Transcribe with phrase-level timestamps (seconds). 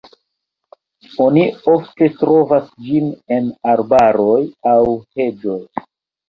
[1.25, 1.43] Oni
[1.73, 4.41] ofte trovas ĝin en arbaroj
[4.73, 4.81] aŭ
[5.21, 5.61] heĝoj.